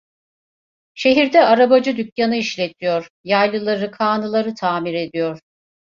Şehirde 0.93 1.41
arabacı 1.41 1.97
dükkanı 1.97 2.35
işletiyor, 2.35 3.09
yaylıları, 3.23 3.91
kağnıları 3.91 4.55
tamir 4.55 4.93
ediyor. 4.93 5.39